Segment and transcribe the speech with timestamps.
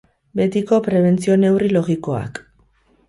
[0.39, 2.41] Betiko prebentzio neurri logikoak.